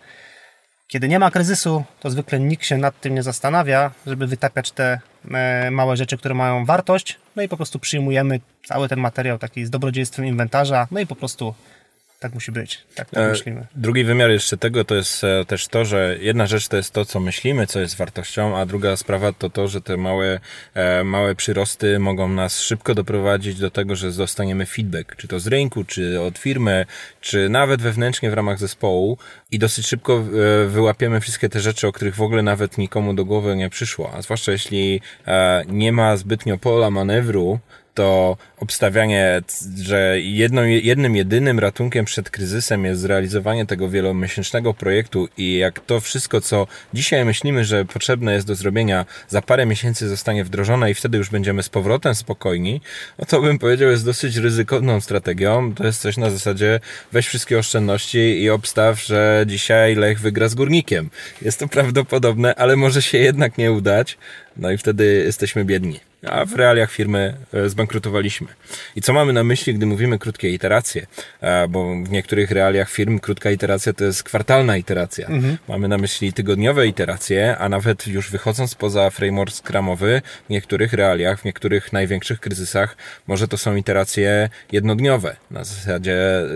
[0.88, 5.01] kiedy nie ma kryzysu, to zwykle nikt się nad tym nie zastanawia, żeby wytapiać te
[5.31, 9.66] e, małe rzeczy, które mają wartość, no i po prostu przyjmujemy cały ten materiał taki
[9.66, 11.55] z dobrodziejstwem inwentarza, no i po prostu
[12.18, 13.66] tak musi być, tak, tak myślimy.
[13.74, 17.04] Drugi wymiar jeszcze tego to jest e, też to, że jedna rzecz to jest to,
[17.04, 20.40] co myślimy, co jest wartością, a druga sprawa to to, że te małe,
[20.74, 25.46] e, małe przyrosty mogą nas szybko doprowadzić do tego, że dostaniemy feedback, czy to z
[25.46, 26.87] rynku, czy od firmy,
[27.20, 29.18] czy nawet wewnętrznie w ramach zespołu
[29.50, 30.24] i dosyć szybko
[30.64, 34.12] e, wyłapiemy wszystkie te rzeczy, o których w ogóle nawet nikomu do głowy nie przyszło,
[34.14, 35.00] a zwłaszcza jeśli
[35.68, 37.61] nie ma zbytnio pola manewru,
[37.94, 39.42] to obstawianie,
[39.83, 46.01] że jedną, jednym jedynym ratunkiem przed kryzysem jest zrealizowanie tego wielomiesięcznego projektu i jak to
[46.01, 50.94] wszystko, co dzisiaj myślimy, że potrzebne jest do zrobienia, za parę miesięcy zostanie wdrożone i
[50.94, 52.81] wtedy już będziemy z powrotem spokojni,
[53.18, 55.74] no to bym powiedział jest dosyć ryzykowną strategią.
[55.74, 56.81] To jest coś na zasadzie
[57.12, 61.11] weź wszystkie oszczędności i obstaw, że dzisiaj Lech wygra z Górnikiem.
[61.42, 64.18] Jest to prawdopodobne, ale może się jednak nie udać,
[64.57, 68.48] no i wtedy jesteśmy biedni a w realiach firmy e, zbankrutowaliśmy.
[68.96, 71.07] I co mamy na myśli, gdy mówimy krótkie iteracje?
[71.40, 75.26] E, bo w niektórych realiach firm krótka iteracja to jest kwartalna iteracja.
[75.26, 75.59] Mhm.
[75.68, 81.40] Mamy na myśli tygodniowe iteracje, a nawet już wychodząc poza framework skramowy, w niektórych realiach,
[81.40, 85.37] w niektórych największych kryzysach, może to są iteracje jednodniowe.
[85.50, 86.46] Na zasadzie e,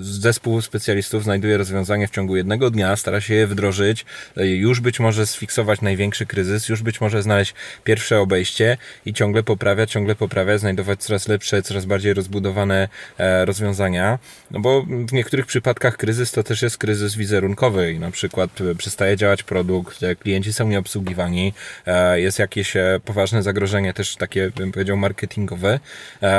[0.00, 4.04] zespół specjalistów znajduje rozwiązanie w ciągu jednego dnia, stara się je wdrożyć,
[4.36, 7.54] już być może sfiksować największy kryzys, już być może znaleźć
[7.84, 14.18] pierwsze obejście i ciągle poprawia, ciągle poprawia, znajdować coraz lepsze, coraz bardziej rozbudowane e, rozwiązania.
[14.50, 18.74] No bo w niektórych przypadkach kryzys to też jest kryzys wizerunkowy i na przykład e,
[18.74, 21.52] przestaje działać produkt, klienci są nieobsługiwani,
[21.86, 25.80] e, jest jakieś poważne zagrożenie też takie, bym powiedział, marketingowe.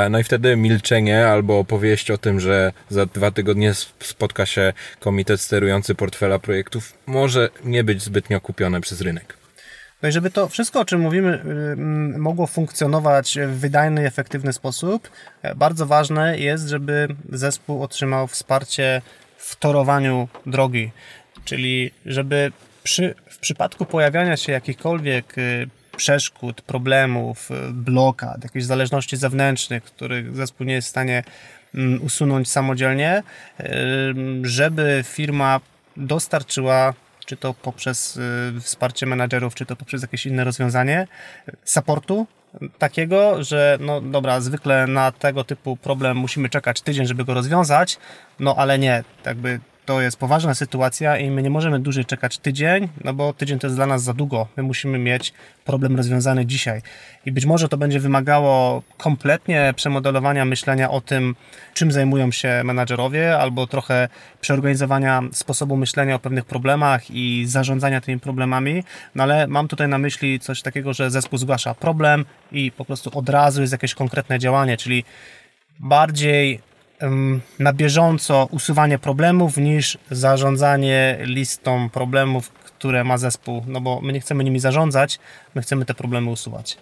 [0.10, 5.42] No i wtedy milczenie albo opowieść o tym, że za dwa tygodnie spotka się komitet
[5.42, 9.43] sterujący portfela projektów może nie być zbytnio kupione przez rynek.
[10.04, 14.54] No i żeby to wszystko, o czym mówimy, y, mogło funkcjonować w wydajny i efektywny
[14.54, 15.10] sposób,
[15.42, 19.02] e, bardzo ważne jest, żeby zespół otrzymał wsparcie
[19.38, 20.92] w torowaniu drogi.
[21.46, 22.52] Czyli żeby
[22.84, 30.36] przy, w przypadku pojawiania się jakichkolwiek y, przeszkód, problemów, y, blokad, jakichś zależności zewnętrznych, których
[30.36, 31.24] zespół nie jest w stanie
[32.02, 33.24] usunąć samodzielnie,
[34.44, 35.60] żeby firma
[35.98, 36.94] dostarczyła
[37.26, 41.08] czy to poprzez y, wsparcie menadżerów, czy to poprzez jakieś inne rozwiązanie
[41.64, 42.28] supportu
[42.80, 47.98] takiego, że no dobra, zwykle na tego typu problem musimy czekać tydzień, żeby go rozwiązać,
[48.40, 52.89] no ale nie, jakby to jest poważna sytuacja i my nie możemy dłużej czekać tydzień,
[53.04, 54.48] no bo tydzień to jest dla nas za długo.
[54.58, 55.34] My musimy mieć
[55.65, 56.82] problem rozwiązany dzisiaj.
[57.26, 61.36] I być może to będzie wymagało kompletnie przemodelowania myślenia o tym,
[61.74, 64.10] czym zajmują się menadżerowie, albo trochę
[64.41, 68.84] przeorganizowania sposobu myślenia o pewnych problemach i zarządzania tymi problemami.
[69.15, 73.17] No ale mam tutaj na myśli coś takiego, że zespół zgłasza problem i po prostu
[73.17, 75.04] od razu jest jakieś konkretne działanie, czyli
[75.80, 76.73] bardziej
[77.60, 84.20] na bieżąco usuwanie problemów niż zarządzanie listą problemów, które ma zespół, no bo my nie
[84.20, 85.20] chcemy nimi zarządzać,
[85.56, 86.78] my chcemy te problemy usuwać.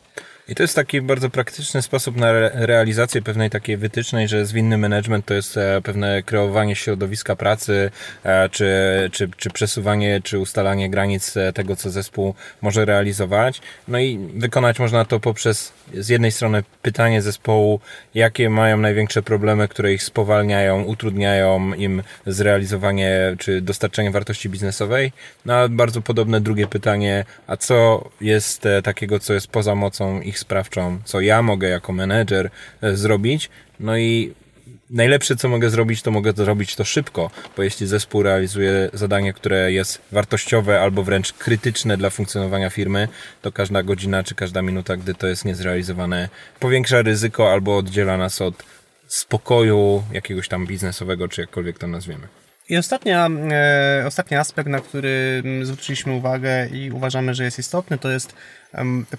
[0.47, 5.25] I to jest taki bardzo praktyczny sposób na realizację pewnej takiej wytycznej, że zwinny management
[5.25, 7.91] to jest e, pewne kreowanie środowiska pracy,
[8.23, 8.69] e, czy,
[9.11, 13.61] czy, czy przesuwanie, czy ustalanie granic e, tego, co zespół może realizować.
[13.87, 17.79] No i wykonać można to poprzez z jednej strony pytanie zespołu,
[18.15, 25.11] jakie mają największe problemy, które ich spowalniają, utrudniają im zrealizowanie czy dostarczenie wartości biznesowej.
[25.45, 30.99] No a bardzo podobne drugie pytanie, a co jest takiego, co jest poza mocą sprawczą,
[31.05, 32.49] co ja mogę jako menedżer
[32.81, 33.49] e, zrobić.
[33.79, 34.33] No i
[34.91, 39.71] najlepsze, co mogę zrobić, to mogę zrobić to szybko, bo jeśli zespół realizuje zadanie, które
[39.71, 43.07] jest wartościowe albo wręcz krytyczne dla funkcjonowania firmy,
[43.41, 48.41] to każda godzina czy każda minuta, gdy to jest niezrealizowane, powiększa ryzyko albo oddziela nas
[48.41, 48.63] od
[49.07, 52.27] spokoju jakiegoś tam biznesowego, czy jakkolwiek to nazwiemy.
[52.69, 57.97] I ostatnia, e, ostatni aspekt, na który mm, zwróciliśmy uwagę i uważamy, że jest istotny,
[57.97, 58.35] to jest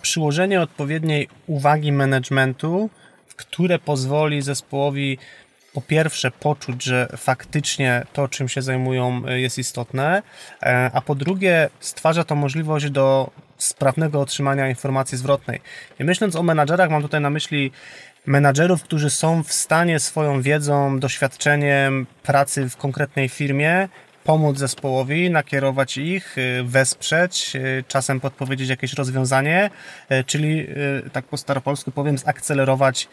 [0.03, 2.91] przyłożenie odpowiedniej uwagi managementu,
[3.37, 5.19] które pozwoli zespołowi
[5.73, 10.23] po pierwsze poczuć, że faktycznie to, czym się zajmują, e, jest istotne,
[10.63, 15.61] e, a po drugie stwarza to możliwość do sprawnego otrzymania informacji zwrotnej.
[16.01, 17.73] I myśląc o menadżerach, mam tutaj na myśli
[18.27, 23.89] menadżerów, którzy są w stanie swoją wiedzą, doświadczeniem pracy w konkretnej firmie
[24.25, 29.71] pomóc zespołowi, nakierować ich, y, wesprzeć, y, czasem podpowiedzieć jakieś rozwiązanie,
[30.13, 30.67] y, czyli
[31.13, 33.09] tak po staropolsku powiem, zakcelerować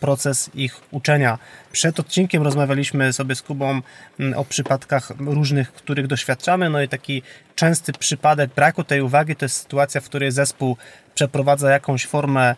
[0.00, 1.38] proces ich uczenia.
[1.72, 3.80] Przed odcinkiem rozmawialiśmy sobie z Kubą
[4.20, 6.70] mm, o przypadkach różnych, których doświadczamy.
[6.70, 7.22] No i taki
[7.54, 10.76] częsty przypadek braku tej uwagi to jest sytuacja, w której zespół
[11.14, 12.54] przeprowadza jakąś formę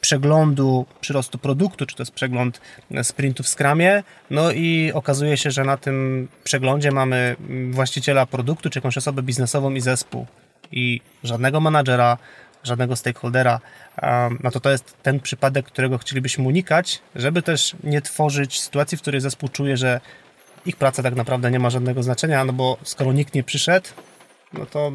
[0.00, 2.60] przeglądu przyrostu produktu, czy to jest przegląd
[3.02, 7.36] sprintu w Scrumie, no i okazuje się, że na tym przeglądzie mamy
[7.70, 10.26] właściciela produktu, czy jakąś osobę biznesową i zespół.
[10.72, 12.18] I żadnego menadżera,
[12.64, 13.60] żadnego stakeholdera,
[14.42, 19.00] no to to jest ten przypadek, którego chcielibyśmy unikać, żeby też nie tworzyć sytuacji, w
[19.00, 20.00] której zespół czuje, że
[20.66, 23.88] ich praca tak naprawdę nie ma żadnego znaczenia, no bo skoro nikt nie przyszedł,
[24.52, 24.92] no to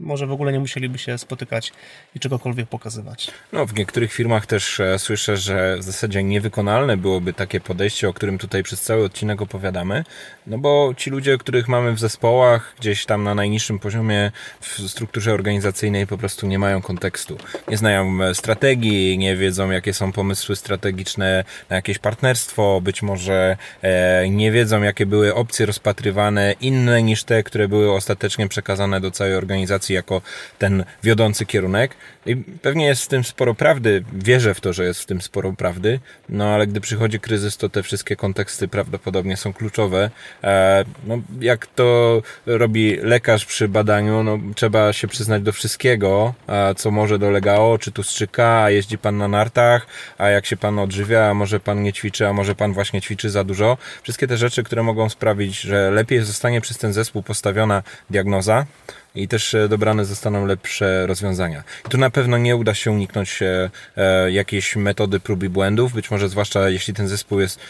[0.00, 1.72] może w ogóle nie musieliby się spotykać
[2.14, 3.30] i czegokolwiek pokazywać.
[3.52, 8.12] No, w niektórych firmach też e, słyszę, że w zasadzie niewykonalne byłoby takie podejście, o
[8.12, 10.04] którym tutaj przez cały odcinek opowiadamy,
[10.46, 15.32] no bo ci ludzie, których mamy w zespołach, gdzieś tam na najniższym poziomie w strukturze
[15.32, 17.38] organizacyjnej po prostu nie mają kontekstu.
[17.68, 23.56] Nie znają e, strategii, nie wiedzą, jakie są pomysły strategiczne na jakieś partnerstwo, być może
[23.82, 29.10] e, nie wiedzą, jakie były opcje rozpatrywane, inne niż te, które były ostatecznie przekazane do
[29.10, 30.22] całej organizacji jako
[30.58, 31.96] ten wiodący kierunek.
[32.26, 35.52] I pewnie jest w tym sporo prawdy, wierzę w to, że jest w tym sporo
[35.52, 40.10] prawdy, no ale gdy przychodzi kryzys, to te wszystkie konteksty prawdopodobnie są kluczowe.
[40.44, 46.34] E, no, jak to robi lekarz przy badaniu, no, trzeba się przyznać do wszystkiego,
[46.76, 49.86] co może dolegało, czy tu strzyka, a jeździ pan na nartach,
[50.18, 53.30] a jak się pan odżywia, a może pan nie ćwiczy, a może pan właśnie ćwiczy
[53.30, 53.78] za dużo.
[54.02, 58.66] Wszystkie te rzeczy, które mogą sprawić, że lepiej zostanie przez ten zespół postawiona diagnoza,
[59.14, 61.64] i też e, dobrane zostaną lepsze rozwiązania.
[61.88, 66.10] Tu na pewno nie uda się uniknąć e, e, jakiejś metody prób i błędów, być
[66.10, 67.60] może zwłaszcza jeśli ten zespół jest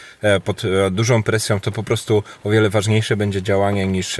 [0.43, 4.17] pod dużą presją, to po prostu o wiele ważniejsze będzie działanie niż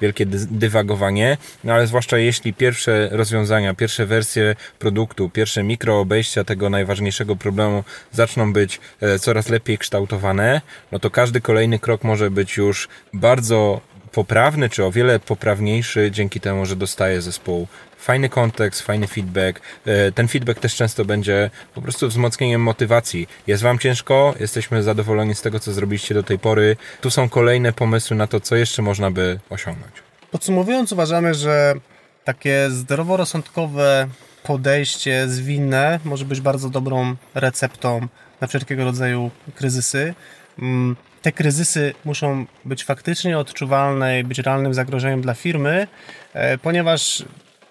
[0.00, 7.36] wielkie dywagowanie, no ale zwłaszcza jeśli pierwsze rozwiązania, pierwsze wersje produktu, pierwsze mikroobejścia tego najważniejszego
[7.36, 8.80] problemu zaczną być
[9.20, 10.60] coraz lepiej kształtowane,
[10.92, 13.80] no to każdy kolejny krok może być już bardzo
[14.16, 17.66] poprawny, czy o wiele poprawniejszy dzięki temu, że dostaje zespół
[17.98, 19.60] fajny kontekst, fajny feedback.
[19.86, 23.28] E, ten feedback też często będzie po prostu wzmocnieniem motywacji.
[23.46, 26.76] Jest Wam ciężko, jesteśmy zadowoleni z tego, co zrobiliście do tej pory.
[27.00, 29.92] Tu są kolejne pomysły na to, co jeszcze można by osiągnąć.
[30.30, 31.74] Podsumowując, uważamy, że
[32.24, 34.08] takie zdroworozsądkowe
[34.42, 38.08] podejście zwinne może być bardzo dobrą receptą
[38.40, 40.14] na wszelkiego rodzaju kryzysy.
[41.22, 45.86] Te kryzysy muszą być faktycznie odczuwalne i być realnym zagrożeniem dla firmy,
[46.34, 47.24] e, ponieważ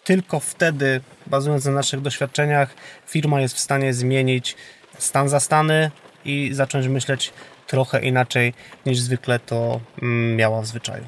[0.04, 2.76] tylko wtedy, bazując na naszych doświadczeniach,
[3.08, 4.56] firma jest w stanie zmienić
[4.98, 5.92] stan za stany
[6.26, 7.34] i zacząć myśleć
[7.68, 8.54] trochę inaczej
[8.86, 11.04] niż zwykle to mm, miała w zwyczaju.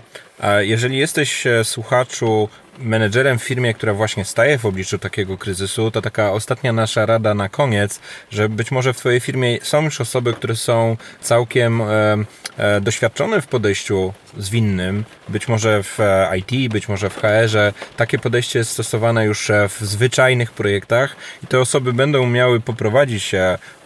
[0.60, 6.02] Jeżeli jesteś e, słuchaczu menedżerem w firmie, która właśnie staje w obliczu takiego kryzysu, to
[6.02, 8.00] taka ostatnia nasza rada na koniec,
[8.32, 12.18] że być może w Twojej firmie są już osoby, które są całkiem e,
[12.58, 17.74] e, doświadczone w podejściu zwinnym, być może w e, IT, być może w HR-ze.
[17.98, 23.36] Takie podejście jest stosowane już e, w zwyczajnych projektach i te osoby będą miały poprowadzić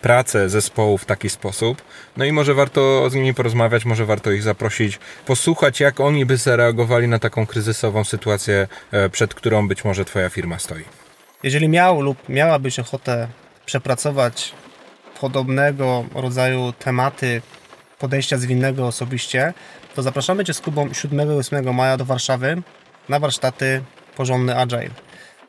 [0.01, 1.81] pracę zespołu w taki sposób.
[2.17, 6.37] No i może warto z nimi porozmawiać, może warto ich zaprosić, posłuchać, jak oni by
[6.37, 10.83] zareagowali na taką kryzysową sytuację, e, przed którą być może Twoja firma stoi.
[11.43, 13.27] Jeżeli miał lub miałabyś ochotę
[13.65, 14.53] przepracować
[15.21, 17.41] podobnego rodzaju tematy
[17.99, 19.53] podejścia zwinnego osobiście,
[19.95, 22.61] to zapraszamy Cię z Kubą 7-8 maja do Warszawy
[23.09, 23.83] na warsztaty
[24.15, 24.89] Porządny Agile.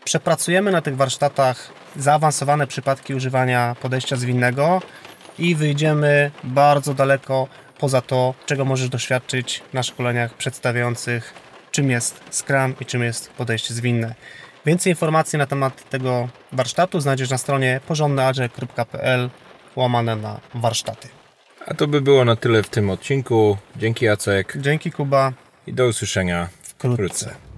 [0.05, 4.83] Przepracujemy na tych warsztatach zaawansowane przypadki używania podejścia zwinnego
[5.39, 11.35] i wyjdziemy bardzo daleko poza to, czego możesz doświadczyć na szkoleniach przedstawiających,
[11.71, 14.15] czym jest Scrum i czym jest podejście zwinne.
[14.67, 19.31] Więcej informacji na temat tego warsztatu znajdziesz na stronie porządnyagile.pl
[19.77, 21.22] łamane na warsztaty.
[21.67, 23.57] A to by było na tyle w tym odcinku.
[23.77, 25.33] Dzięki Jacek Dzięki Kuba.
[25.67, 26.95] i do usłyszenia Wkrótce.
[26.95, 27.52] wkrótce.